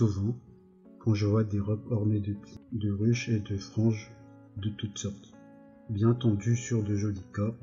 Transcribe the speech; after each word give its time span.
Souvent, 0.00 0.34
quand 0.98 1.12
je 1.12 1.26
vois 1.26 1.44
des 1.44 1.60
robes 1.60 1.92
ornées 1.92 2.20
de 2.20 2.34
de 2.72 2.90
ruches 2.90 3.28
et 3.28 3.38
de 3.38 3.58
franges 3.58 4.10
de 4.56 4.70
toutes 4.70 4.96
sortes, 4.96 5.34
bien 5.90 6.14
tendues 6.14 6.56
sur 6.56 6.82
de 6.82 6.94
jolis 6.94 7.26
corps, 7.34 7.58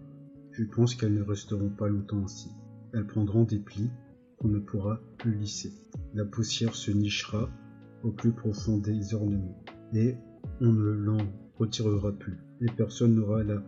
je 0.51 0.63
pense 0.63 0.93
qu'elles 0.93 1.15
ne 1.15 1.23
resteront 1.23 1.71
pas 1.71 1.87
longtemps 1.87 2.23
ainsi. 2.23 2.51
Elles 2.93 3.07
prendront 3.07 3.43
des 3.43 3.57
plis 3.57 3.89
qu'on 4.37 4.49
ne 4.49 4.59
pourra 4.59 5.01
plus 5.17 5.33
lisser. 5.33 5.71
La 6.13 6.25
poussière 6.25 6.75
se 6.75 6.91
nichera 6.91 7.49
au 8.03 8.11
plus 8.11 8.33
profond 8.33 8.77
des 8.77 9.15
ornements, 9.15 9.65
et 9.95 10.13
on 10.61 10.71
ne 10.71 10.91
l'en 10.91 11.17
retirera 11.57 12.11
plus, 12.11 12.37
et 12.61 12.67
personne 12.67 13.15
n'aura 13.15 13.43
la 13.43 13.63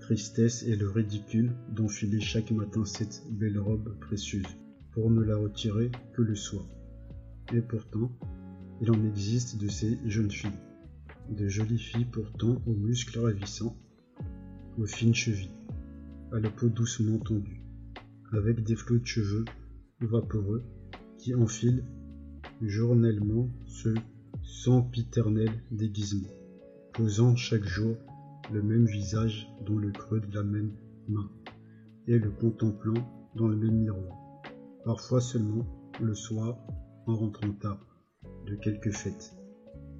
tristesse 0.00 0.62
et 0.62 0.76
le 0.76 0.88
ridicule 0.88 1.52
d'enfiler 1.74 2.20
chaque 2.20 2.52
matin 2.52 2.84
cette 2.84 3.24
belle 3.32 3.58
robe 3.58 3.98
précieuse, 3.98 4.56
pour 4.92 5.10
ne 5.10 5.24
la 5.24 5.36
retirer 5.36 5.90
que 6.12 6.22
le 6.22 6.36
soir. 6.36 6.64
Et 7.52 7.60
pourtant, 7.60 8.10
il 8.80 8.90
en 8.90 9.04
existe 9.04 9.58
de 9.60 9.68
ces 9.68 9.98
jeunes 10.06 10.30
filles, 10.30 10.50
de 11.30 11.46
jolies 11.48 11.78
filles 11.78 12.06
pourtant 12.06 12.62
aux 12.66 12.74
muscles 12.74 13.18
ravissants, 13.18 13.76
aux 14.78 14.86
fines 14.86 15.14
chevilles, 15.14 15.52
à 16.32 16.40
la 16.40 16.50
peau 16.50 16.68
doucement 16.68 17.18
tendue, 17.18 17.62
avec 18.32 18.64
des 18.64 18.74
flots 18.74 18.98
de 18.98 19.06
cheveux 19.06 19.44
vaporeux 20.00 20.64
qui 21.18 21.34
enfilent 21.34 21.84
journellement 22.62 23.50
ce 23.66 23.94
sempiternel 24.42 25.50
déguisement, 25.70 26.30
posant 26.92 27.36
chaque 27.36 27.64
jour 27.64 27.96
le 28.52 28.62
même 28.62 28.86
visage 28.86 29.48
dans 29.66 29.78
le 29.78 29.90
creux 29.90 30.20
de 30.20 30.34
la 30.34 30.42
même 30.42 30.72
main, 31.08 31.30
et 32.06 32.18
le 32.18 32.30
contemplant 32.30 33.30
dans 33.36 33.48
le 33.48 33.56
même 33.56 33.76
miroir, 33.76 34.42
parfois 34.84 35.20
seulement 35.20 35.66
le 36.00 36.14
soir 36.14 36.58
en 37.06 37.14
rentrant 37.14 37.52
tard 37.52 37.78
de 38.46 38.54
quelque 38.56 38.90
fête. 38.90 39.34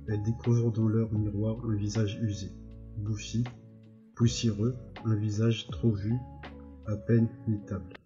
Elles 0.08 0.22
découvrent 0.22 0.70
dans 0.70 0.88
leur 0.88 1.12
miroir 1.12 1.64
un 1.64 1.74
visage 1.74 2.18
usé, 2.22 2.50
bouffi, 2.98 3.44
poussiéreux, 4.14 4.76
un 5.04 5.14
visage 5.14 5.66
trop 5.68 5.92
vu, 5.92 6.14
à 6.86 6.96
peine 6.96 7.28
mettable. 7.48 7.94